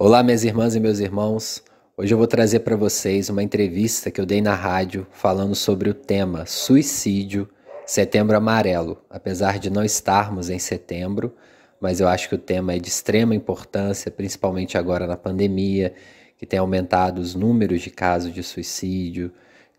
[0.00, 1.60] Olá, minhas irmãs e meus irmãos.
[1.96, 5.90] Hoje eu vou trazer para vocês uma entrevista que eu dei na rádio falando sobre
[5.90, 7.48] o tema suicídio,
[7.84, 9.02] setembro amarelo.
[9.10, 11.34] Apesar de não estarmos em setembro,
[11.80, 15.92] mas eu acho que o tema é de extrema importância, principalmente agora na pandemia,
[16.36, 19.32] que tem aumentado os números de casos de suicídio,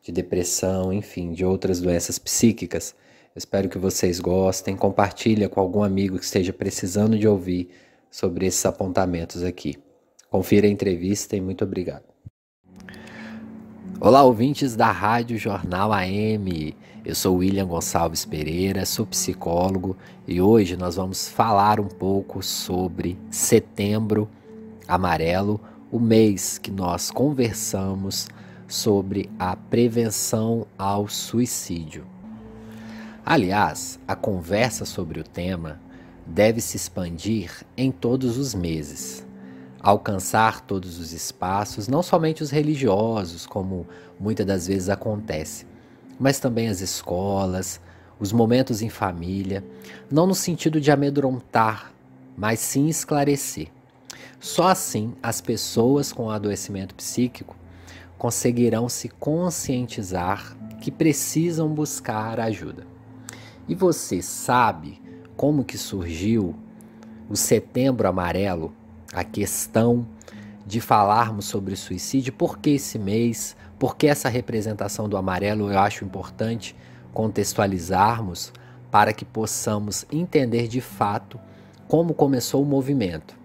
[0.04, 2.94] de depressão, enfim, de outras doenças psíquicas.
[3.34, 4.76] Eu espero que vocês gostem.
[4.76, 7.70] Compartilha com algum amigo que esteja precisando de ouvir
[8.12, 9.78] sobre esses apontamentos aqui.
[10.30, 12.04] Confira a entrevista e muito obrigado.
[14.00, 16.75] Olá, ouvintes da Rádio Jornal AM.
[17.04, 19.97] Eu sou William Gonçalves Pereira, sou psicólogo
[20.28, 24.29] e hoje nós vamos falar um pouco sobre Setembro
[24.87, 25.60] Amarelo,
[25.92, 28.28] o mês que nós conversamos
[28.68, 32.06] sobre a prevenção ao suicídio.
[33.25, 35.81] Aliás, a conversa sobre o tema
[36.23, 39.28] deve se expandir em todos os meses
[39.80, 43.88] alcançar todos os espaços, não somente os religiosos, como
[44.20, 45.66] muitas das vezes acontece,
[46.20, 47.80] mas também as escolas,
[48.20, 49.64] os momentos em família,
[50.12, 51.94] não no sentido de amedrontar,
[52.38, 53.70] mas sim esclarecer.
[54.39, 57.56] Só assim as pessoas com adoecimento psíquico
[58.17, 62.86] conseguirão se conscientizar que precisam buscar ajuda.
[63.67, 65.02] E você sabe
[65.38, 66.56] como que surgiu
[67.30, 68.73] o Setembro Amarelo
[69.14, 70.06] a questão
[70.66, 75.80] de falarmos sobre suicídio, por que esse mês, por que essa representação do amarelo eu
[75.80, 76.76] acho importante
[77.14, 78.54] contextualizarmos
[78.92, 81.40] para que possamos entender de fato
[81.88, 83.36] como começou o movimento.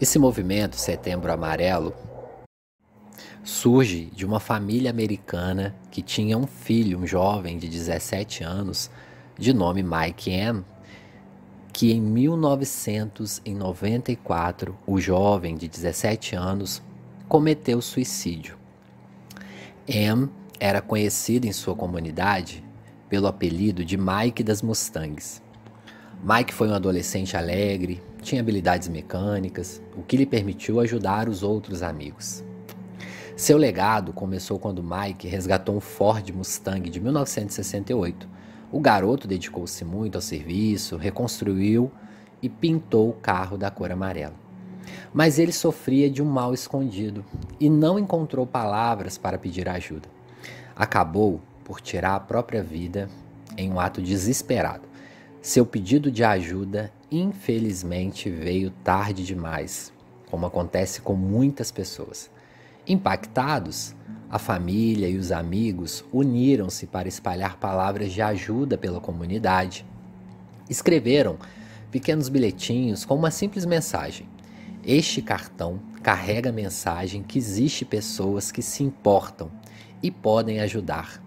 [0.00, 1.94] Esse movimento Setembro Amarelo
[3.42, 8.90] surge de uma família americana que tinha um filho, um jovem de 17 anos,
[9.38, 10.64] de nome Mike M,
[11.78, 16.82] que em 1994 o jovem de 17 anos
[17.28, 18.58] cometeu suicídio.
[19.86, 22.64] M era conhecido em sua comunidade
[23.08, 25.40] pelo apelido de Mike das Mustangs.
[26.20, 31.80] Mike foi um adolescente alegre, tinha habilidades mecânicas, o que lhe permitiu ajudar os outros
[31.80, 32.42] amigos.
[33.36, 38.37] Seu legado começou quando Mike resgatou um Ford Mustang de 1968
[38.70, 41.90] o garoto dedicou-se muito ao serviço, reconstruiu
[42.42, 44.34] e pintou o carro da cor amarela.
[45.12, 47.24] Mas ele sofria de um mal escondido
[47.58, 50.08] e não encontrou palavras para pedir ajuda.
[50.76, 53.08] Acabou por tirar a própria vida
[53.56, 54.86] em um ato desesperado.
[55.40, 59.92] Seu pedido de ajuda, infelizmente, veio tarde demais,
[60.30, 62.30] como acontece com muitas pessoas.
[62.86, 63.94] Impactados,
[64.30, 69.86] a família e os amigos uniram-se para espalhar palavras de ajuda pela comunidade.
[70.68, 71.38] Escreveram
[71.90, 74.28] pequenos bilhetinhos com uma simples mensagem.
[74.84, 79.50] Este cartão carrega a mensagem que existe pessoas que se importam
[80.02, 81.22] e podem ajudar.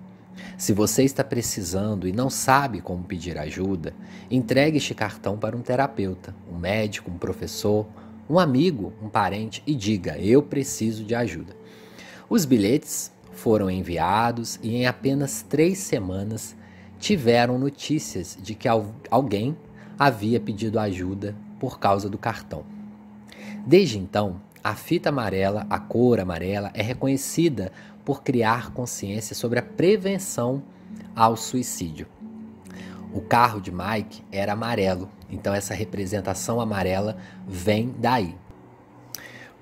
[0.57, 3.93] Se você está precisando e não sabe como pedir ajuda,
[4.29, 7.85] entregue este cartão para um terapeuta, um médico, um professor,
[8.29, 11.60] um amigo, um parente e diga: Eu preciso de ajuda.
[12.31, 16.55] Os bilhetes foram enviados e em apenas três semanas
[16.97, 19.57] tiveram notícias de que alguém
[19.99, 22.63] havia pedido ajuda por causa do cartão.
[23.67, 27.69] Desde então, a fita amarela, a cor amarela, é reconhecida
[28.05, 30.63] por criar consciência sobre a prevenção
[31.13, 32.07] ao suicídio.
[33.13, 38.33] O carro de Mike era amarelo, então essa representação amarela vem daí.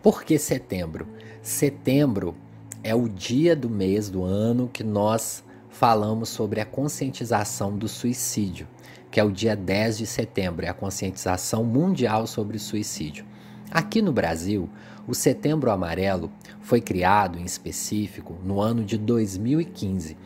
[0.03, 1.07] Por que setembro?
[1.41, 2.35] Setembro
[2.83, 8.67] é o dia do mês do ano que nós falamos sobre a conscientização do suicídio,
[9.11, 13.25] que é o dia 10 de setembro, é a conscientização mundial sobre o suicídio.
[13.69, 14.69] Aqui no Brasil,
[15.07, 16.31] o Setembro Amarelo
[16.61, 20.17] foi criado em específico no ano de 2015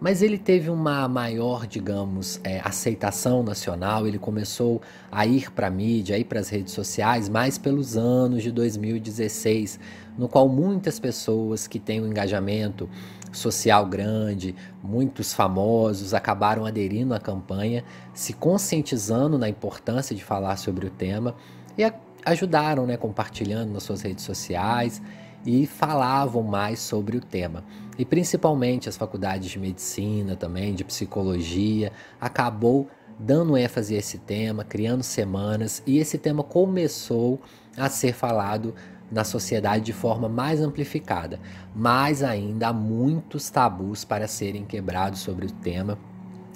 [0.00, 4.06] mas ele teve uma maior, digamos, é, aceitação nacional.
[4.06, 7.96] Ele começou a ir para a mídia, a ir para as redes sociais, mais pelos
[7.96, 9.80] anos de 2016,
[10.16, 12.88] no qual muitas pessoas que têm um engajamento
[13.32, 17.84] social grande, muitos famosos acabaram aderindo à campanha,
[18.14, 21.34] se conscientizando na importância de falar sobre o tema
[21.76, 21.92] e
[22.24, 25.02] ajudaram, né, compartilhando nas suas redes sociais
[25.44, 27.64] e falavam mais sobre o tema.
[27.98, 34.64] E principalmente as faculdades de medicina também, de psicologia, acabou dando ênfase a esse tema,
[34.64, 37.40] criando semanas, e esse tema começou
[37.76, 38.74] a ser falado
[39.10, 41.40] na sociedade de forma mais amplificada.
[41.74, 45.98] Mas ainda há muitos tabus para serem quebrados sobre o tema.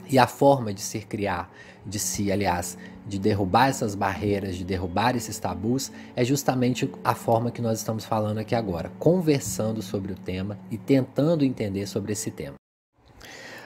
[0.08, 1.50] E a forma de se criar,
[1.84, 2.76] de se, aliás,
[3.06, 8.04] de derrubar essas barreiras, de derrubar esses tabus, é justamente a forma que nós estamos
[8.04, 12.54] falando aqui agora, conversando sobre o tema e tentando entender sobre esse tema.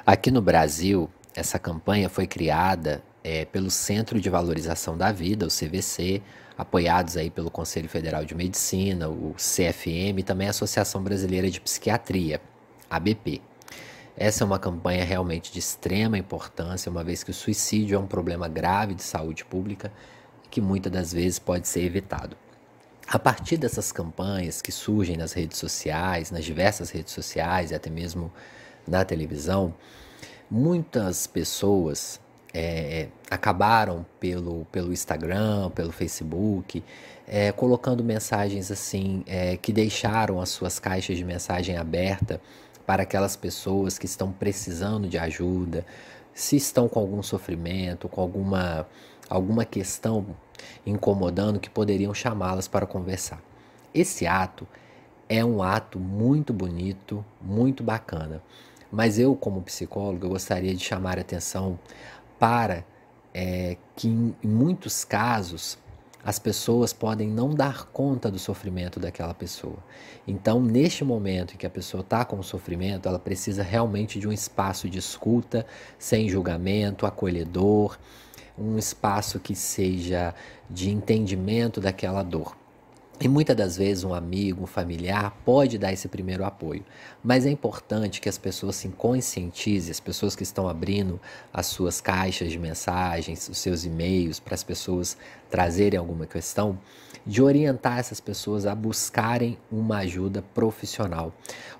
[0.05, 5.49] Aqui no Brasil, essa campanha foi criada é, pelo Centro de Valorização da Vida, o
[5.49, 6.23] CVC,
[6.57, 11.61] apoiados aí pelo Conselho Federal de Medicina, o CFM e também a Associação Brasileira de
[11.61, 12.41] Psiquiatria,
[12.89, 13.43] ABP.
[14.17, 18.07] Essa é uma campanha realmente de extrema importância, uma vez que o suicídio é um
[18.07, 19.93] problema grave de saúde pública
[20.51, 22.37] que muitas das vezes pode ser evitado.
[23.07, 27.91] A partir dessas campanhas que surgem nas redes sociais, nas diversas redes sociais e até
[27.91, 28.33] mesmo
[28.89, 29.75] na televisão,
[30.51, 32.19] muitas pessoas
[32.55, 36.83] é, acabaram pelo, pelo Instagram, pelo Facebook,
[37.29, 42.41] é, colocando mensagens assim é, que deixaram as suas caixas de mensagem aberta
[42.87, 45.85] para aquelas pessoas que estão precisando de ajuda,
[46.33, 48.87] se estão com algum sofrimento, com alguma,
[49.29, 50.27] alguma questão
[50.87, 53.43] incomodando, que poderiam chamá-las para conversar.
[53.93, 54.67] Esse ato
[55.29, 58.43] é um ato muito bonito, muito bacana.
[58.93, 61.79] Mas eu, como psicólogo, eu gostaria de chamar a atenção
[62.39, 62.85] para
[63.35, 65.79] é, que, em muitos casos,
[66.27, 69.79] as pessoas podem não dar conta do sofrimento daquela pessoa.
[70.27, 74.33] Então, neste momento em que a pessoa está com sofrimento, ela precisa realmente de um
[74.33, 75.65] espaço de escuta,
[75.97, 77.97] sem julgamento, acolhedor,
[78.59, 80.35] um espaço que seja
[80.69, 82.57] de entendimento daquela dor.
[83.19, 86.85] E muitas das vezes um amigo, um familiar pode dar esse primeiro apoio,
[87.25, 91.19] mas é importante que as pessoas se conscientizem, as pessoas que estão abrindo
[91.51, 95.17] as suas caixas de mensagens, os seus e-mails para as pessoas
[95.51, 96.79] trazerem alguma questão,
[97.25, 101.33] de orientar essas pessoas a buscarem uma ajuda profissional.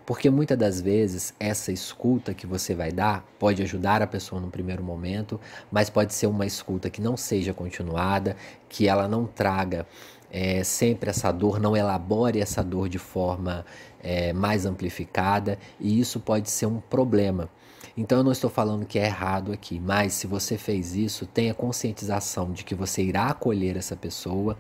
[0.05, 4.51] Porque muitas das vezes essa escuta que você vai dar pode ajudar a pessoa no
[4.51, 5.41] primeiro momento,
[5.71, 8.37] mas pode ser uma escuta que não seja continuada,
[8.69, 9.87] que ela não traga
[10.31, 13.65] é, sempre essa dor, não elabore essa dor de forma
[14.03, 17.49] é, mais amplificada e isso pode ser um problema.
[17.97, 21.55] Então eu não estou falando que é errado aqui, mas se você fez isso, tenha
[21.55, 24.57] conscientização de que você irá acolher essa pessoa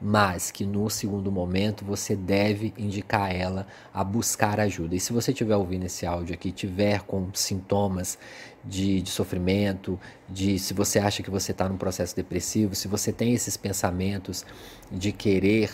[0.00, 4.94] mas que no segundo momento você deve indicar ela a buscar ajuda.
[4.94, 8.18] E se você estiver ouvindo esse áudio aqui, tiver com sintomas
[8.64, 13.12] de, de sofrimento, de se você acha que você está num processo depressivo, se você
[13.12, 14.44] tem esses pensamentos
[14.90, 15.70] de querer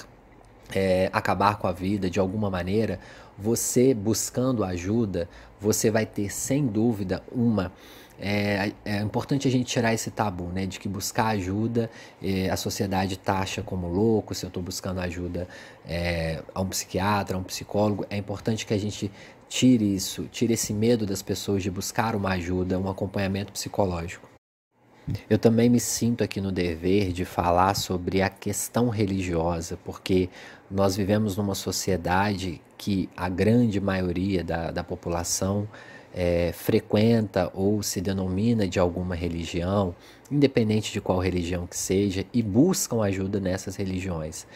[0.75, 2.99] é, acabar com a vida de alguma maneira,
[3.39, 5.29] você buscando ajuda,
[5.61, 7.73] você vai ter sem dúvida uma
[8.21, 10.67] é, é, importante a gente tirar esse tabu, né?
[10.67, 11.91] De que buscar ajuda,
[12.23, 15.49] é, a sociedade taxa como louco, se eu estou buscando ajuda
[15.89, 19.11] é, a um psiquiatra, a um psicólogo, é importante que a gente
[19.49, 24.29] tire isso, tire esse medo das pessoas de buscar uma ajuda, um acompanhamento psicológico.
[25.29, 30.29] Eu também me sinto aqui no dever de falar sobre a questão religiosa, porque
[30.71, 35.67] nós vivemos numa sociedade que a grande maioria da, da população
[36.15, 39.95] é, frequenta ou se denomina de alguma religião,
[40.31, 44.47] independente de qual religião que seja, e buscam ajuda nessas religiões.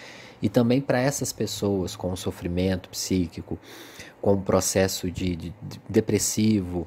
[0.43, 3.59] E também para essas pessoas com sofrimento psíquico,
[4.21, 6.87] com processo de, de, de depressivo,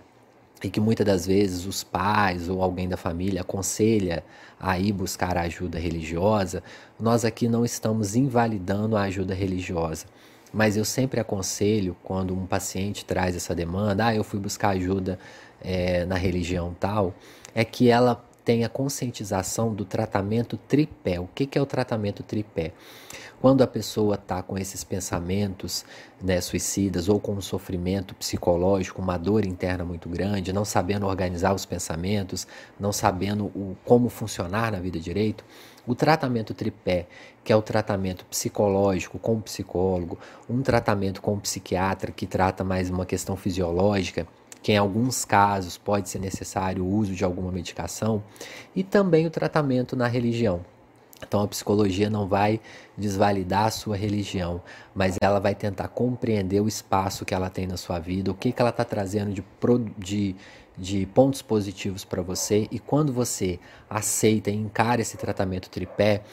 [0.64, 4.24] e que muitas das vezes os pais ou alguém da família aconselha
[4.60, 6.64] a ir buscar ajuda religiosa,
[7.00, 10.08] nós aqui não estamos invalidando a ajuda religiosa.
[10.54, 15.20] Mas eu sempre aconselho, quando um paciente traz essa demanda, ah, eu fui buscar ajuda
[15.62, 17.14] é, na religião tal,
[17.54, 21.20] é que ela tenha conscientização do tratamento tripé.
[21.20, 22.72] O que, que é o tratamento tripé?
[23.42, 25.84] Quando a pessoa está com esses pensamentos
[26.24, 31.54] né, suicidas ou com um sofrimento psicológico, uma dor interna muito grande, não sabendo organizar
[31.54, 32.48] os pensamentos,
[32.80, 35.44] não sabendo o, como funcionar na vida direito,
[35.86, 37.06] o tratamento tripé,
[37.44, 40.18] que é o tratamento psicológico com o psicólogo,
[40.50, 44.26] um tratamento com o psiquiatra que trata mais uma questão fisiológica,
[44.68, 48.22] que em alguns casos pode ser necessário o uso de alguma medicação,
[48.76, 50.60] e também o tratamento na religião.
[51.26, 52.60] Então a psicologia não vai
[52.98, 54.62] desvalidar a sua religião,
[54.94, 58.52] mas ela vai tentar compreender o espaço que ela tem na sua vida, o que,
[58.52, 59.42] que ela está trazendo de,
[59.98, 60.36] de,
[60.78, 66.24] de pontos positivos para você, e quando você aceita e encara esse tratamento tripé,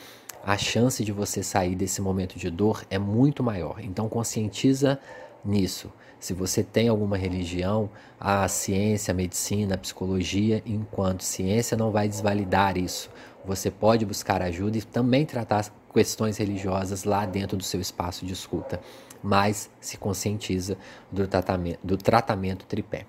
[0.45, 3.76] a chance de você sair desse momento de dor é muito maior.
[3.79, 4.99] Então conscientiza
[5.45, 5.93] nisso.
[6.19, 12.09] Se você tem alguma religião, a ciência, a medicina, a psicologia, enquanto ciência não vai
[12.09, 13.11] desvalidar isso.
[13.45, 18.33] Você pode buscar ajuda e também tratar questões religiosas lá dentro do seu espaço de
[18.33, 18.81] escuta,
[19.23, 20.79] mas se conscientiza
[21.13, 23.07] do tratamento, do tratamento tripé.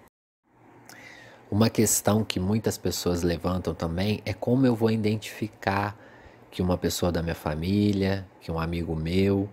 [1.50, 5.98] Uma questão que muitas pessoas levantam também é como eu vou identificar
[6.52, 9.50] que uma pessoa da minha família, que um amigo meu,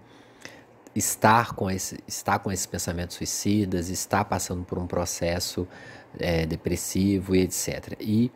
[0.95, 5.67] estar com esse, está com esses pensamentos suicidas, está passando por um processo
[6.19, 7.97] é, depressivo e etc.
[8.01, 8.31] E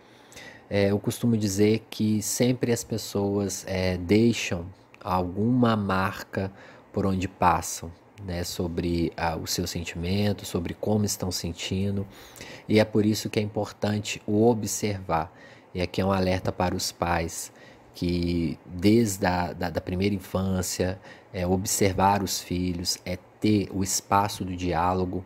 [0.69, 4.67] é, eu costumo dizer que sempre as pessoas é, deixam
[5.03, 6.51] alguma marca
[6.93, 7.93] por onde passam,
[8.25, 12.07] né, sobre ah, o seu sentimento, sobre como estão sentindo,
[12.69, 15.33] e é por isso que é importante observar.
[15.75, 17.53] E aqui é um alerta para os pais
[17.97, 21.00] que desde a da, da primeira infância
[21.33, 25.25] é observar os filhos, é ter o espaço do diálogo,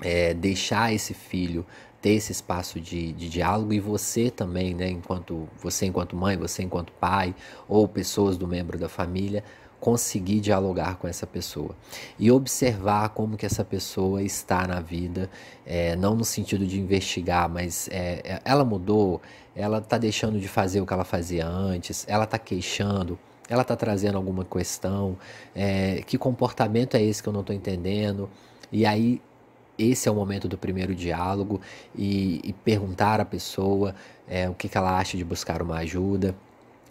[0.00, 1.66] é deixar esse filho
[2.00, 6.64] ter esse espaço de, de diálogo e você também, né, enquanto você enquanto mãe, você
[6.64, 7.32] enquanto pai
[7.68, 9.44] ou pessoas do membro da família,
[9.82, 11.74] conseguir dialogar com essa pessoa
[12.16, 15.28] e observar como que essa pessoa está na vida,
[15.66, 19.20] é, não no sentido de investigar, mas é, é ela mudou,
[19.56, 23.74] ela está deixando de fazer o que ela fazia antes, ela está queixando, ela está
[23.74, 25.18] trazendo alguma questão,
[25.52, 28.30] é, que comportamento é esse que eu não estou entendendo,
[28.70, 29.20] e aí
[29.76, 31.60] esse é o momento do primeiro diálogo
[31.92, 33.96] e, e perguntar à pessoa
[34.28, 36.36] é, o que, que ela acha de buscar uma ajuda.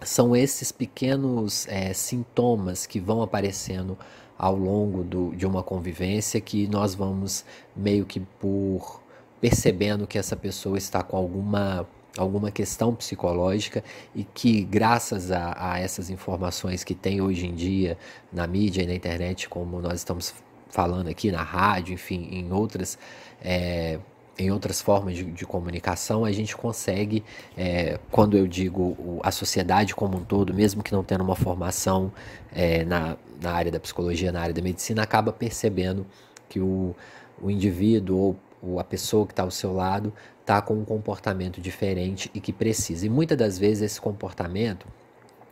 [0.04, 3.98] São esses pequenos é, sintomas que vão aparecendo
[4.38, 9.02] ao longo do, de uma convivência que nós vamos meio que por
[9.40, 15.80] percebendo que essa pessoa está com alguma alguma questão psicológica e que graças a, a,
[15.80, 17.98] essas informações que tem hoje em dia
[18.34, 20.34] na mídia e na internet, como nós estamos
[20.70, 22.98] falando aqui na rádio, enfim, em outras
[23.42, 24.00] é,
[24.38, 27.24] em outras formas de, de, comunicação, a gente consegue,
[27.58, 32.12] é, quando eu digo a sociedade como um todo, mesmo que não tendo uma formação
[32.52, 36.06] é, na, na área da psicologia, na área da medicina, acaba percebendo
[36.50, 36.96] que o,
[37.42, 41.62] o indivíduo ou, ou a pessoa que está ao seu lado está com um comportamento
[41.62, 43.06] diferente e que precisa.
[43.06, 44.86] E muitas das vezes esse comportamento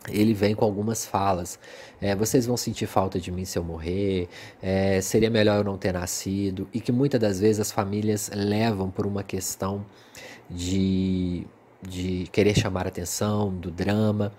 [0.08, 1.58] ele vem com algumas falas.
[2.00, 4.28] É, vocês vão sentir falta de mim se eu morrer,
[4.62, 8.90] é, seria melhor eu não ter nascido, e que muitas das vezes as famílias levam
[8.90, 9.84] por uma questão
[10.48, 11.46] de,
[11.82, 14.32] de querer chamar atenção, do drama,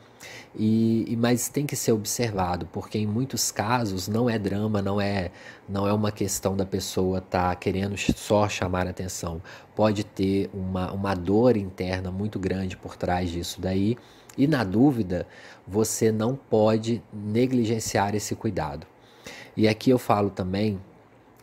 [0.55, 4.99] e, e, mas tem que ser observado, porque em muitos casos não é drama, não
[4.99, 5.31] é,
[5.67, 9.41] não é uma questão da pessoa estar tá querendo só chamar atenção.
[9.75, 13.97] Pode ter uma, uma dor interna muito grande por trás disso daí
[14.37, 15.27] e na dúvida,
[15.67, 18.87] você não pode negligenciar esse cuidado.
[19.55, 20.79] E aqui eu falo também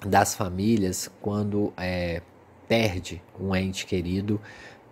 [0.04, 2.22] das famílias quando é,
[2.68, 4.40] perde um ente querido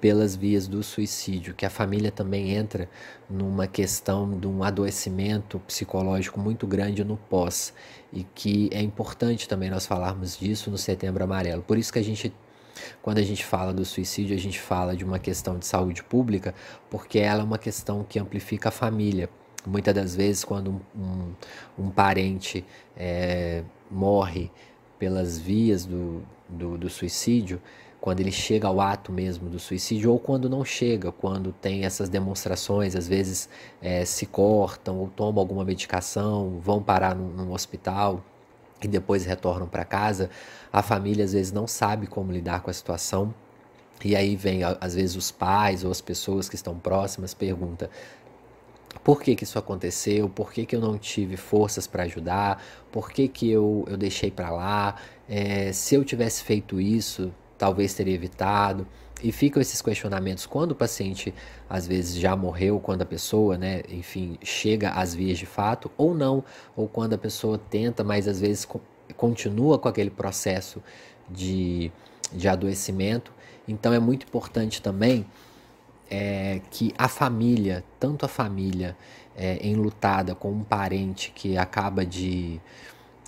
[0.00, 2.88] pelas vias do suicídio, que a família também entra
[3.28, 7.72] numa questão de um adoecimento psicológico muito grande no pós
[8.12, 11.62] e que é importante também nós falarmos disso no Setembro Amarelo.
[11.62, 12.32] Por isso que a gente
[13.02, 16.54] quando a gente fala do suicídio, a gente fala de uma questão de saúde pública,
[16.90, 19.28] porque ela é uma questão que amplifica a família.
[19.66, 21.35] Muitas das vezes, quando um, um,
[21.87, 22.64] um parente
[22.97, 24.50] é, morre
[24.99, 27.61] pelas vias do, do, do suicídio,
[28.00, 32.09] quando ele chega ao ato mesmo do suicídio, ou quando não chega, quando tem essas
[32.09, 33.49] demonstrações, às vezes
[33.83, 38.23] é, se cortam ou tomam alguma medicação, vão parar num, num hospital,
[38.83, 40.30] e depois retornam para casa,
[40.73, 43.35] a família às vezes não sabe como lidar com a situação.
[44.04, 47.88] E aí vem, às vezes, os pais ou as pessoas que estão próximas perguntam
[49.02, 53.11] por que, que isso aconteceu, por que, que eu não tive forças para ajudar, por
[53.11, 54.97] que, que eu, eu deixei para lá,
[55.28, 58.87] é, se eu tivesse feito isso, talvez teria evitado.
[59.23, 61.32] E ficam esses questionamentos quando o paciente
[61.68, 66.14] às vezes já morreu, quando a pessoa, né, enfim, chega às vias de fato, ou
[66.14, 66.44] não,
[66.76, 68.68] ou quando a pessoa tenta, mas às vezes
[69.16, 70.82] continua com aquele processo
[71.30, 71.90] de,
[72.32, 73.32] de adoecimento.
[73.66, 75.26] Então é muito importante também
[76.11, 78.96] é, que a família, tanto a família
[79.35, 82.61] é, enlutada com um parente que acaba de,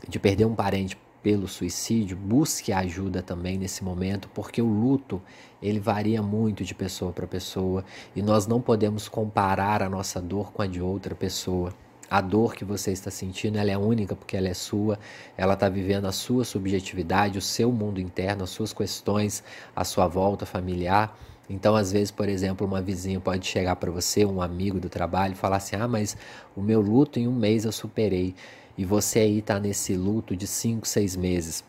[0.08, 5.20] de perder um parente pelo suicídio, busque ajuda também nesse momento, porque o luto
[5.60, 7.84] ele varia muito de pessoa para pessoa
[8.14, 11.72] e nós não podemos comparar a nossa dor com a de outra pessoa.
[12.10, 14.98] A dor que você está sentindo ela é única porque ela é sua,
[15.36, 19.44] ela está vivendo a sua subjetividade, o seu mundo interno, as suas questões,
[19.76, 21.14] a sua volta familiar.
[21.50, 25.32] Então, às vezes, por exemplo, uma vizinha pode chegar para você, um amigo do trabalho,
[25.32, 26.16] e falar assim: Ah, mas
[26.54, 28.34] o meu luto em um mês eu superei
[28.78, 31.64] e você aí está nesse luto de 5, 6 meses.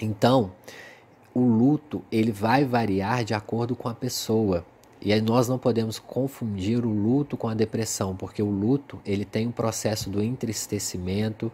[0.00, 0.52] Então,
[1.34, 4.64] o luto ele vai variar de acordo com a pessoa.
[5.00, 9.24] E aí nós não podemos confundir o luto com a depressão, porque o luto ele
[9.24, 11.52] tem um processo do entristecimento,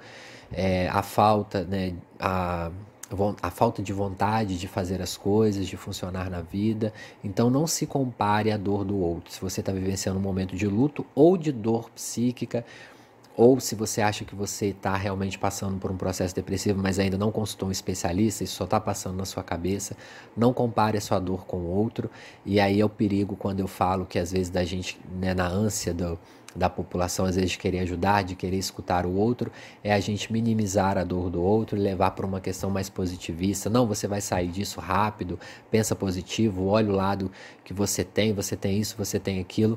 [0.53, 2.71] é, a falta, né, a,
[3.43, 6.93] a falta de vontade de fazer as coisas, de funcionar na vida.
[7.23, 9.33] Então não se compare à dor do outro.
[9.33, 12.65] Se você está vivenciando um momento de luto ou de dor psíquica,
[13.37, 17.19] ou se você acha que você está realmente passando por um processo depressivo, mas ainda
[17.19, 19.97] não consultou um especialista, isso só está passando na sua cabeça,
[20.37, 22.09] não compare a sua dor com o outro.
[22.47, 25.49] E aí é o perigo quando eu falo que às vezes da gente, né, na
[25.49, 26.17] ânsia do,
[26.55, 29.51] da população, às vezes de querer ajudar, de querer escutar o outro,
[29.83, 33.69] é a gente minimizar a dor do outro e levar para uma questão mais positivista.
[33.69, 35.39] Não, você vai sair disso rápido,
[35.71, 37.33] pensa positivo, olha o lado
[37.65, 39.77] que você tem, você tem isso, você tem aquilo.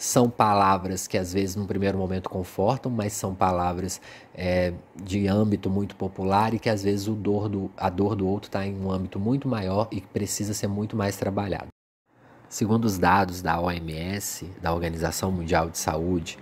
[0.00, 4.00] São palavras que às vezes no primeiro momento confortam, mas são palavras
[4.34, 8.48] é, de âmbito muito popular e que às vezes dor do, a dor do outro
[8.48, 11.66] está em um âmbito muito maior e que precisa ser muito mais trabalhado.
[12.48, 16.38] Segundo os dados da OMS, da Organização Mundial de Saúde,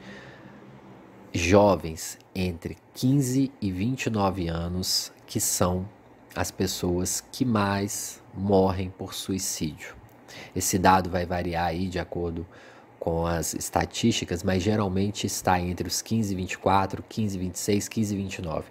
[1.34, 5.84] jovens entre 15 e 29 anos que são
[6.32, 9.96] as pessoas que mais morrem por suicídio.
[10.54, 12.77] Esse dado vai variar aí de acordo com
[13.26, 18.16] as estatísticas, mas geralmente está entre os 15 e 24, 15 e 26, 15 e
[18.18, 18.64] 29.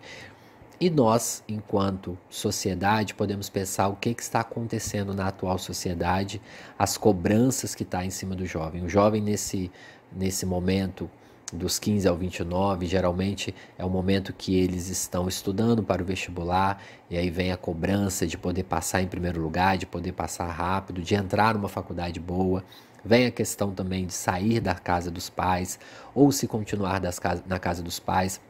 [0.80, 6.40] E nós, enquanto sociedade, podemos pensar o que, que está acontecendo na atual sociedade,
[6.78, 8.84] as cobranças que está em cima do jovem.
[8.84, 9.72] O jovem, nesse,
[10.16, 11.10] nesse momento,
[11.52, 16.82] dos 15 ao 29, geralmente é o momento que eles estão estudando para o vestibular,
[17.10, 21.02] e aí vem a cobrança de poder passar em primeiro lugar, de poder passar rápido,
[21.02, 22.64] de entrar numa faculdade boa.
[23.08, 25.80] Vem a questão também de sair da casa dos pais
[26.14, 27.02] ou se continuar
[27.46, 28.42] na casa dos pais.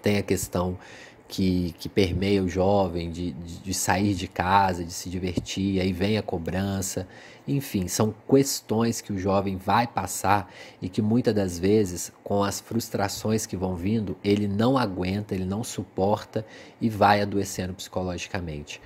[0.00, 0.78] Tem a questão
[1.26, 6.16] que, que permeia o jovem de, de, sair de casa, de se divertir, aí vem
[6.16, 7.08] a cobrança.
[7.46, 10.48] Enfim, são questões que o jovem vai passar
[10.80, 15.44] e que muitas das vezes, com as frustrações que vão vindo, ele não aguenta, ele
[15.44, 16.46] não suporta
[16.80, 18.80] e vai adoecendo psicologicamente.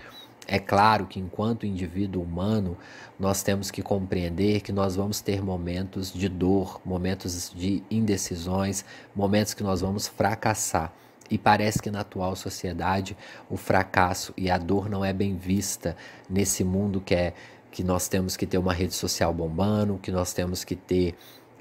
[0.46, 2.76] É claro que, enquanto indivíduo humano,
[3.18, 8.84] nós temos que compreender que nós vamos ter momentos de dor, momentos de indecisões,
[9.14, 10.92] momentos que nós vamos fracassar.
[11.30, 13.16] E parece que na atual sociedade
[13.48, 15.96] o fracasso e a dor não é bem vista
[16.28, 17.32] nesse mundo que é
[17.70, 21.14] que nós temos que ter uma rede social bombando, que nós temos que ter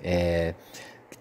[0.04, 0.54] é,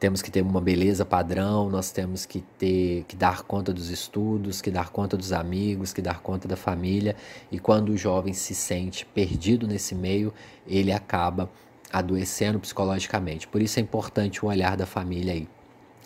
[0.01, 4.63] temos que ter uma beleza padrão, nós temos que ter que dar conta dos estudos,
[4.63, 7.15] que dar conta dos amigos, que dar conta da família.
[7.53, 10.33] E quando o jovem se sente perdido nesse meio,
[10.67, 11.51] ele acaba
[11.93, 13.47] adoecendo psicologicamente.
[13.47, 15.47] Por isso é importante o olhar da família aí.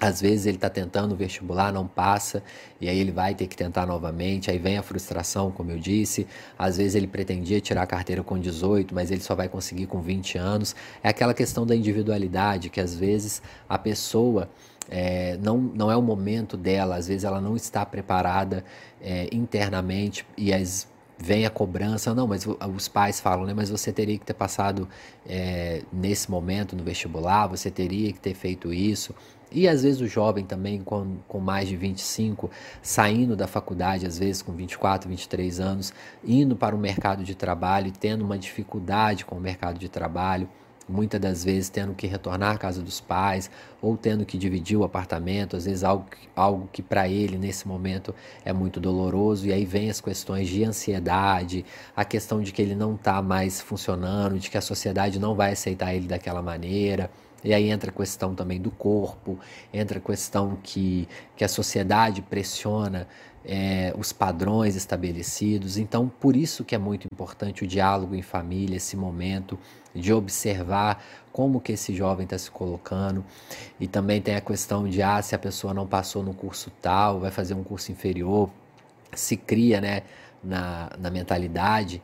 [0.01, 2.43] Às vezes ele está tentando vestibular, não passa,
[2.81, 6.27] e aí ele vai ter que tentar novamente, aí vem a frustração, como eu disse.
[6.59, 10.01] Às vezes ele pretendia tirar a carteira com 18, mas ele só vai conseguir com
[10.01, 10.75] 20 anos.
[11.03, 14.51] É aquela questão da individualidade, que às vezes a pessoa
[14.91, 18.65] é, não, não é o momento dela, às vezes ela não está preparada
[19.01, 23.55] é, internamente e as vem a cobrança, não, mas os pais falam, né?
[23.55, 24.89] Mas você teria que ter passado
[25.27, 29.15] é, nesse momento no vestibular, você teria que ter feito isso.
[29.55, 32.51] E às vezes o jovem também, com, com mais de 25,
[32.83, 35.93] saindo da faculdade, às vezes com 24, 23 anos,
[36.25, 40.49] indo para o mercado de trabalho tendo uma dificuldade com o mercado de trabalho
[40.89, 44.85] muitas das vezes tendo que retornar à casa dos pais ou tendo que dividir o
[44.85, 48.15] apartamento, às vezes algo, algo que para ele nesse momento
[48.45, 51.65] é muito doloroso, e aí vem as questões de ansiedade,
[51.95, 55.53] a questão de que ele não está mais funcionando, de que a sociedade não vai
[55.53, 57.11] aceitar ele daquela maneira.
[57.45, 59.39] E aí entra a questão também do corpo,
[59.73, 63.07] entra a questão que, que a sociedade pressiona
[63.45, 65.77] é, os padrões estabelecidos.
[65.77, 69.59] Então, por isso que é muito importante o diálogo em família, esse momento
[69.95, 73.25] de observar como que esse jovem está se colocando.
[73.79, 77.21] E também tem a questão de, ah, se a pessoa não passou no curso tal,
[77.21, 78.49] vai fazer um curso inferior,
[79.13, 80.03] se cria, né,
[80.43, 82.03] na, na mentalidade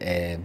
[0.00, 0.38] é,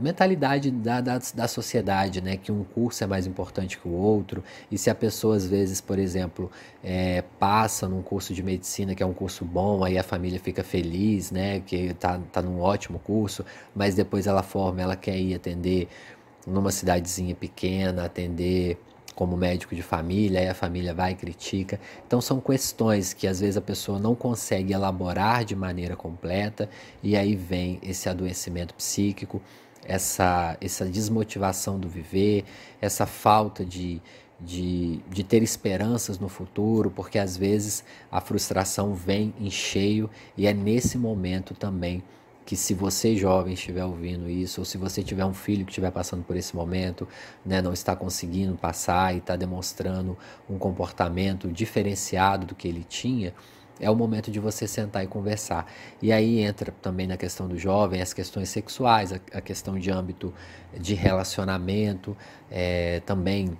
[0.00, 2.36] mentalidade da, da, da, sociedade, né?
[2.36, 4.42] Que um curso é mais importante que o outro.
[4.70, 6.50] E se a pessoa, às vezes, por exemplo,
[6.82, 10.64] é, passa num curso de medicina, que é um curso bom, aí a família fica
[10.64, 11.60] feliz, né?
[11.60, 15.88] Que tá, tá num ótimo curso, mas depois ela forma, ela quer ir atender
[16.46, 18.78] numa cidadezinha pequena, atender
[19.20, 21.78] como médico de família, aí a família vai e critica.
[22.06, 26.70] Então são questões que às vezes a pessoa não consegue elaborar de maneira completa
[27.02, 29.42] e aí vem esse adoecimento psíquico
[29.90, 32.44] essa, essa desmotivação do viver,
[32.80, 34.00] essa falta de,
[34.40, 40.46] de, de ter esperanças no futuro, porque às vezes a frustração vem em cheio e
[40.46, 42.04] é nesse momento também
[42.46, 45.90] que se você jovem estiver ouvindo isso, ou se você tiver um filho que estiver
[45.90, 47.06] passando por esse momento,
[47.44, 50.16] né, não está conseguindo passar e está demonstrando
[50.48, 53.34] um comportamento diferenciado do que ele tinha,
[53.80, 55.66] é o momento de você sentar e conversar.
[56.00, 59.90] E aí entra também na questão do jovem as questões sexuais, a, a questão de
[59.90, 60.32] âmbito
[60.78, 62.16] de relacionamento,
[62.50, 63.56] é, também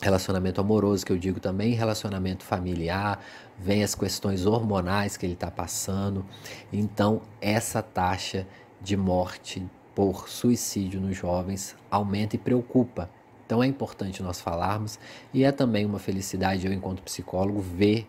[0.00, 3.24] relacionamento amoroso, que eu digo também relacionamento familiar,
[3.56, 6.26] vem as questões hormonais que ele está passando.
[6.72, 8.46] Então, essa taxa
[8.80, 13.08] de morte por suicídio nos jovens aumenta e preocupa.
[13.46, 14.98] Então é importante nós falarmos
[15.32, 18.06] e é também uma felicidade eu, enquanto psicólogo, ver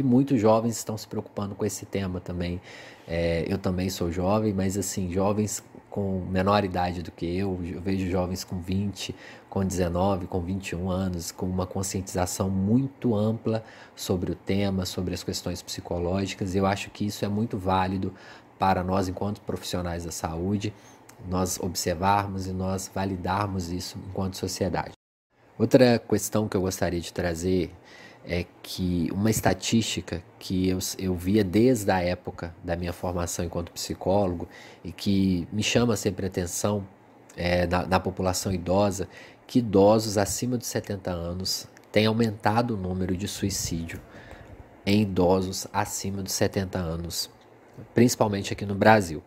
[0.00, 2.58] que muitos jovens estão se preocupando com esse tema também.
[3.06, 7.82] É, eu também sou jovem, mas assim, jovens com menor idade do que eu, eu
[7.82, 9.14] vejo jovens com 20,
[9.50, 13.62] com 19, com 21 anos, com uma conscientização muito ampla
[13.94, 16.54] sobre o tema, sobre as questões psicológicas.
[16.54, 18.14] Eu acho que isso é muito válido
[18.58, 20.72] para nós, enquanto profissionais da saúde,
[21.28, 24.92] nós observarmos e nós validarmos isso enquanto sociedade.
[25.58, 27.70] Outra questão que eu gostaria de trazer
[28.26, 33.72] é que uma estatística que eu, eu via desde a época da minha formação enquanto
[33.72, 34.48] psicólogo
[34.84, 36.86] e que me chama sempre atenção
[37.36, 39.08] é, na, na população idosa,
[39.46, 44.00] que idosos acima de 70 anos têm aumentado o número de suicídio
[44.84, 47.30] em idosos acima de 70 anos,
[47.94, 49.22] principalmente aqui no Brasil.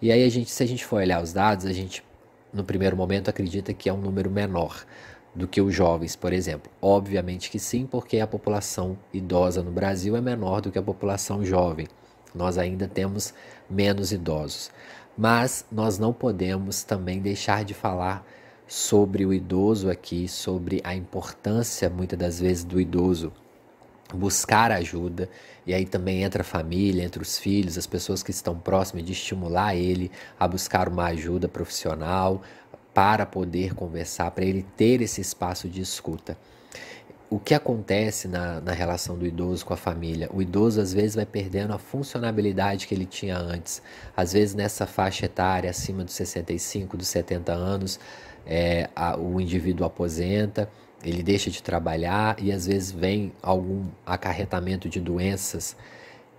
[0.00, 2.04] E aí a gente, se a gente for olhar os dados, a gente
[2.52, 4.84] no primeiro momento acredita que é um número menor
[5.34, 6.70] do que os jovens, por exemplo.
[6.80, 11.44] Obviamente que sim, porque a população idosa no Brasil é menor do que a população
[11.44, 11.88] jovem.
[12.34, 13.34] Nós ainda temos
[13.68, 14.70] menos idosos.
[15.16, 18.26] Mas nós não podemos também deixar de falar
[18.66, 23.32] sobre o idoso aqui, sobre a importância muitas das vezes do idoso
[24.14, 25.28] buscar ajuda,
[25.66, 29.12] e aí também entra a família, entra os filhos, as pessoas que estão próximas, de
[29.12, 32.42] estimular ele a buscar uma ajuda profissional,
[32.94, 36.36] para poder conversar, para ele ter esse espaço de escuta.
[37.30, 40.28] O que acontece na, na relação do idoso com a família?
[40.34, 43.82] O idoso às vezes vai perdendo a funcionabilidade que ele tinha antes.
[44.14, 47.98] Às vezes nessa faixa etária, acima dos 65, dos 70 anos,
[48.46, 50.68] é, a, o indivíduo aposenta,
[51.02, 55.74] ele deixa de trabalhar e às vezes vem algum acarretamento de doenças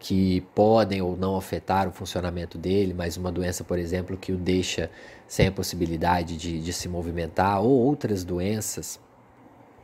[0.04, 4.38] que podem ou não afetar o funcionamento dele, mas uma doença, por exemplo, que o
[4.38, 4.92] deixa
[5.26, 9.00] sem a possibilidade de, de se movimentar, ou outras doenças,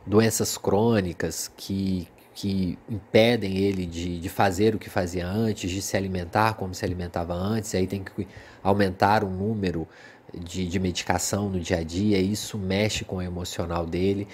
[0.04, 5.96] doenças crônicas que, que impedem ele de, de fazer o que fazia antes, de se
[5.96, 8.28] alimentar como se alimentava antes, aí tem que
[8.62, 9.88] aumentar o número
[10.34, 14.28] de, de medicação no dia a dia, isso mexe com o emocional dele.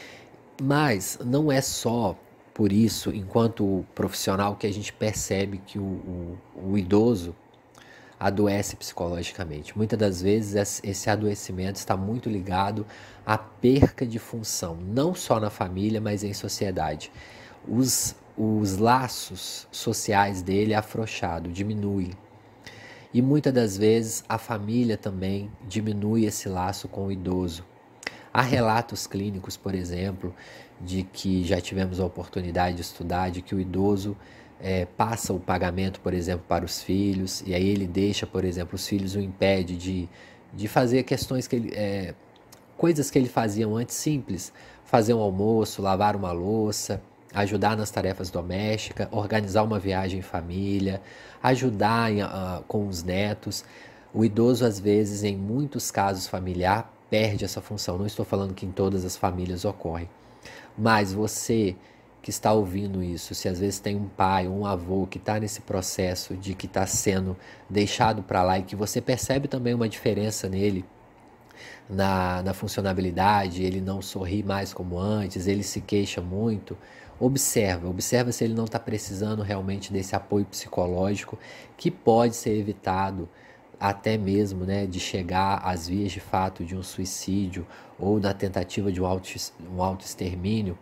[0.60, 2.16] Mas não é só
[2.56, 6.38] por isso, enquanto profissional, que a gente percebe que o, o,
[6.70, 7.36] o idoso
[8.18, 9.76] adoece psicologicamente.
[9.76, 12.86] Muitas das vezes esse adoecimento está muito ligado
[13.26, 17.12] à perca de função, não só na família, mas em sociedade.
[17.68, 22.12] Os, os laços sociais dele afrouxados, diminuem.
[23.12, 27.66] E muitas das vezes a família também diminui esse laço com o idoso.
[28.36, 30.34] Há relatos clínicos, por exemplo,
[30.78, 34.14] de que já tivemos a oportunidade de estudar, de que o idoso
[34.60, 38.74] é, passa o pagamento, por exemplo, para os filhos, e aí ele deixa, por exemplo,
[38.74, 40.06] os filhos o impede de,
[40.52, 41.72] de fazer questões que ele.
[41.74, 42.12] É,
[42.76, 44.52] coisas que ele fazia antes simples,
[44.84, 47.00] fazer um almoço, lavar uma louça,
[47.32, 51.00] ajudar nas tarefas domésticas, organizar uma viagem em família,
[51.42, 53.64] ajudar em, uh, com os netos.
[54.12, 57.98] O idoso, às vezes, em muitos casos familiar, perde essa função.
[57.98, 60.08] Não estou falando que em todas as famílias ocorre.
[60.76, 61.76] Mas você
[62.22, 65.38] que está ouvindo isso, se às vezes tem um pai ou um avô que está
[65.38, 67.36] nesse processo de que está sendo
[67.70, 70.84] deixado para lá e que você percebe também uma diferença nele,
[71.88, 76.76] na, na funcionabilidade, ele não sorri mais como antes, ele se queixa muito.
[77.18, 81.38] Observa, observa se ele não está precisando realmente desse apoio psicológico
[81.76, 83.28] que pode ser evitado
[83.78, 87.66] até mesmo né, de chegar às vias de fato de um suicídio
[87.98, 89.28] ou da tentativa de um, auto,
[89.74, 90.78] um autoextermínio.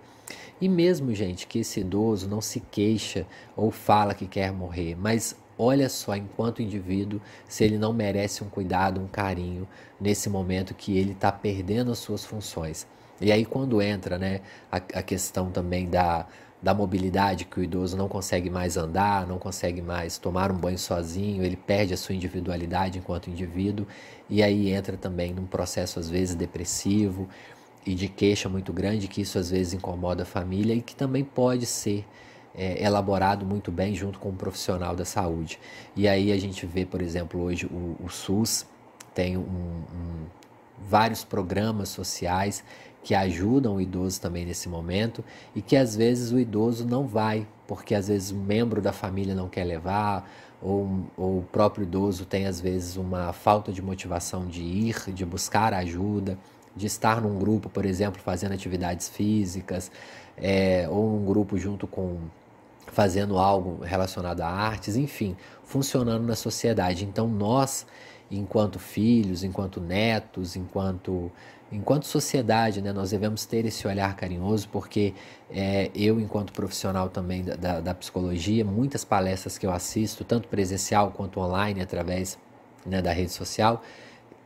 [0.60, 3.26] E mesmo, gente, que esse idoso não se queixa
[3.56, 8.48] ou fala que quer morrer, mas olha só, enquanto indivíduo, se ele não merece um
[8.48, 9.68] cuidado, um carinho
[10.00, 12.86] nesse momento que ele está perdendo as suas funções.
[13.20, 16.26] E aí, quando entra né, a, a questão também da,
[16.64, 20.78] da mobilidade, que o idoso não consegue mais andar, não consegue mais tomar um banho
[20.78, 23.86] sozinho, ele perde a sua individualidade enquanto indivíduo,
[24.30, 27.28] e aí entra também num processo às vezes depressivo
[27.84, 31.22] e de queixa muito grande, que isso às vezes incomoda a família e que também
[31.22, 32.02] pode ser
[32.54, 35.60] é, elaborado muito bem junto com um profissional da saúde.
[35.94, 38.64] E aí a gente vê, por exemplo, hoje o, o SUS
[39.14, 40.24] tem um, um,
[40.88, 42.64] vários programas sociais
[43.04, 45.22] que ajudam o idoso também nesse momento
[45.54, 49.34] e que às vezes o idoso não vai, porque às vezes um membro da família
[49.34, 50.28] não quer levar,
[50.60, 55.24] ou, ou o próprio idoso tem às vezes uma falta de motivação de ir, de
[55.24, 56.38] buscar ajuda,
[56.74, 59.92] de estar num grupo, por exemplo, fazendo atividades físicas,
[60.36, 62.18] é, ou um grupo junto com
[62.86, 67.04] fazendo algo relacionado a artes, enfim, funcionando na sociedade.
[67.04, 67.86] Então nós,
[68.30, 71.30] enquanto filhos, enquanto netos, enquanto
[71.74, 75.12] enquanto sociedade, né, nós devemos ter esse olhar carinhoso, porque
[75.50, 80.48] é, eu, enquanto profissional também da, da, da, psicologia, muitas palestras que eu assisto, tanto
[80.48, 82.38] presencial quanto online, através
[82.86, 83.82] né, da rede social,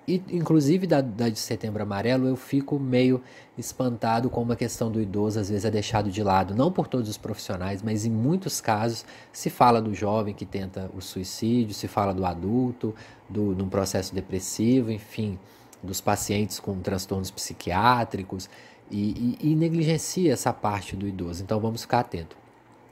[0.08, 3.22] e, inclusive da, da, de Setembro Amarelo, eu fico meio
[3.58, 7.10] espantado com uma questão do idoso, às vezes é deixado de lado, não por todos
[7.10, 11.86] os profissionais, mas em muitos casos se fala do jovem que tenta o suicídio, se
[11.86, 12.94] fala do adulto,
[13.28, 15.38] do, num processo depressivo, enfim,
[15.82, 18.48] dos pacientes com transtornos psiquiátricos
[18.90, 21.42] e, e, e negligencia essa parte do idoso.
[21.42, 22.36] Então vamos ficar atento.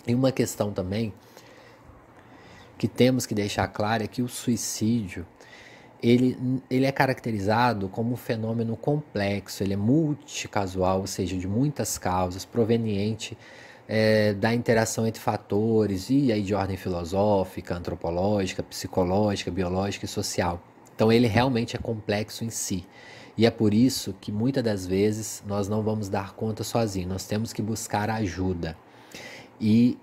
[0.07, 1.13] E uma questão também
[2.79, 5.27] que temos que deixar claro é que o suicídio
[6.03, 11.97] ele, ele é caracterizado como um fenômeno complexo, ele é multicasual, ou seja, de muitas
[11.99, 13.37] causas, proveniente
[13.89, 20.63] é, da interação entre fatores e aí de ordem filosófica, antropológica, psicológica, biológica e social.
[20.97, 22.85] Então ele realmente é complexo em si.
[23.37, 27.27] E é por isso que muitas das vezes nós não vamos dar conta sozinhos, nós
[27.27, 28.75] temos que buscar ajuda.
[29.61, 29.99] E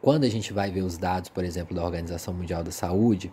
[0.00, 3.30] quando a gente vai ver os dados, por exemplo, da Organização Mundial da Saúde,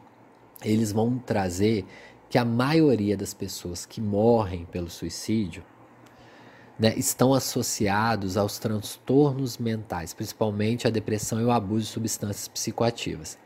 [0.62, 1.86] eles vão trazer
[2.30, 5.64] que a maioria das pessoas que morrem pelo suicídio
[6.78, 13.38] né, estão associados aos transtornos mentais, principalmente a depressão e o abuso de substâncias psicoativas.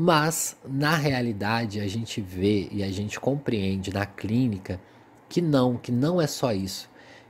[0.00, 4.80] Mas, na realidade, a gente vê e a gente compreende na clínica
[5.28, 6.88] que não, que não é só isso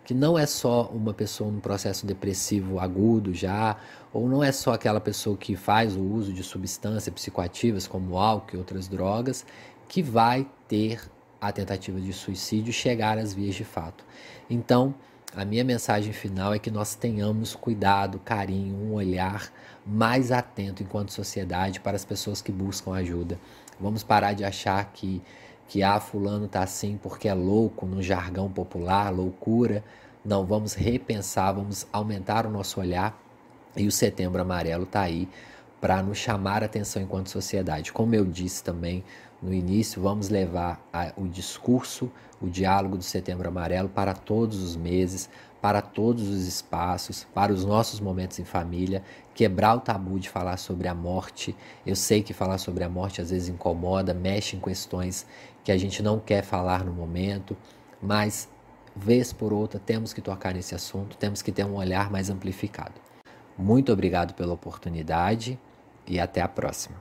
[0.09, 3.77] que não é só uma pessoa num processo depressivo agudo já,
[4.11, 8.57] ou não é só aquela pessoa que faz o uso de substâncias psicoativas como álcool
[8.57, 9.45] e outras drogas,
[9.87, 11.03] que vai ter
[11.39, 14.03] a tentativa de suicídio chegar às vias de fato.
[14.49, 14.95] Então,
[15.37, 19.53] a minha mensagem final é que nós tenhamos cuidado, carinho, um olhar
[19.87, 23.39] mais atento enquanto sociedade para as pessoas que buscam ajuda.
[23.79, 25.23] Vamos parar de achar que
[25.69, 29.85] que ah, fulano tá assim porque é louco no jargão popular, loucura.
[30.25, 33.21] Não, vamos repensar, vamos aumentar o nosso olhar
[33.77, 35.29] e o Setembro Amarelo tá aí
[35.79, 37.93] para nos chamar a atenção enquanto sociedade.
[37.93, 39.05] Como eu disse também
[39.43, 44.77] no início, vamos levar a, o discurso, o diálogo do Setembro Amarelo para todos os
[44.77, 45.29] meses,
[45.61, 49.03] para todos os espaços, para os nossos momentos em família,
[49.35, 51.57] quebrar o tabu de falar sobre a morte.
[51.87, 55.27] Eu sei que falar sobre a morte às vezes incomoda, mexe em questões
[55.65, 57.57] que a gente não quer falar no momento,
[58.01, 58.49] mas
[58.95, 62.95] vez por outra temos que tocar nesse assunto, temos que ter um olhar mais amplificado.
[63.57, 65.59] Muito obrigado pela oportunidade
[66.07, 66.97] e até a próxima.